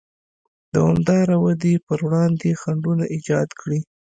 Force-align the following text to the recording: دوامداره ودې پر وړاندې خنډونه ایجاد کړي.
دوامداره 0.73 1.35
ودې 1.43 1.73
پر 1.87 1.99
وړاندې 2.05 2.59
خنډونه 2.61 3.05
ایجاد 3.15 3.49
کړي. 3.59 3.79